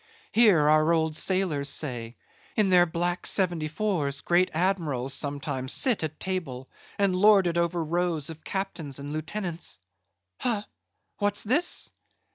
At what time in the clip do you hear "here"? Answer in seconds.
0.31-0.67